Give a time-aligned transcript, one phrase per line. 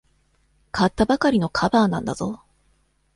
[0.71, 2.41] 買ったばかりのカバーなんだぞ。